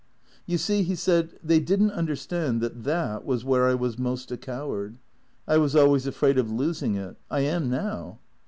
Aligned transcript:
"You 0.47 0.57
see," 0.57 0.81
he 0.81 0.95
said, 0.95 1.37
"they 1.43 1.59
didn't 1.59 1.91
understand 1.91 2.59
that 2.61 2.85
that 2.85 3.23
was 3.23 3.45
where 3.45 3.67
I 3.67 3.75
was 3.75 3.99
most 3.99 4.31
a 4.31 4.35
coward. 4.35 4.97
I 5.47 5.59
was 5.59 5.75
always 5.75 6.07
afraid 6.07 6.39
of 6.39 6.49
losing 6.51 6.95
it. 6.95 7.17
I 7.29 7.41
am 7.41 7.69
now." 7.69 8.17